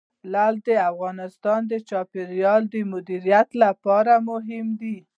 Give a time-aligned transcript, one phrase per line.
[0.31, 4.97] لعل د افغانستان د چاپیریال د مدیریت لپاره مهم دي.